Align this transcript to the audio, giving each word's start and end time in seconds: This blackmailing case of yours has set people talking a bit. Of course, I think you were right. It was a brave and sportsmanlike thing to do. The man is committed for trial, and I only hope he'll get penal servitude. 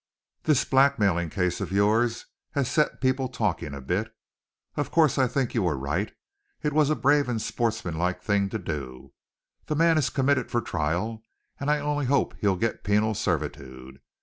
This 0.45 0.65
blackmailing 0.65 1.29
case 1.29 1.61
of 1.61 1.71
yours 1.71 2.25
has 2.53 2.67
set 2.67 3.01
people 3.01 3.29
talking 3.29 3.75
a 3.75 3.81
bit. 3.81 4.11
Of 4.75 4.89
course, 4.89 5.19
I 5.19 5.27
think 5.27 5.53
you 5.53 5.61
were 5.61 5.77
right. 5.77 6.11
It 6.63 6.73
was 6.73 6.89
a 6.89 6.95
brave 6.95 7.29
and 7.29 7.39
sportsmanlike 7.39 8.19
thing 8.23 8.49
to 8.49 8.57
do. 8.57 9.13
The 9.67 9.75
man 9.75 9.99
is 9.99 10.09
committed 10.09 10.49
for 10.49 10.59
trial, 10.59 11.21
and 11.59 11.69
I 11.69 11.77
only 11.77 12.07
hope 12.07 12.33
he'll 12.41 12.55
get 12.55 12.83
penal 12.83 13.13
servitude. 13.13 13.99